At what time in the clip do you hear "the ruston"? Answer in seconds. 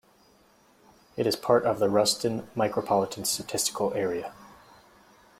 1.77-2.47